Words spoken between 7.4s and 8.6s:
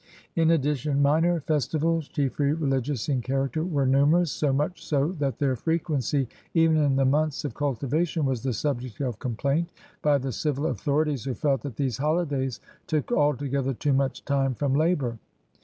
of cultivation was the